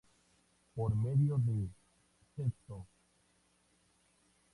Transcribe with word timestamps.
Por 0.73 0.95
medio 0.95 1.37
de 1.37 1.69
Sto. 2.63 2.87